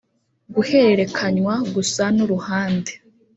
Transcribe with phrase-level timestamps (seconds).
[0.55, 2.91] guhererekanywa gusa n uruhande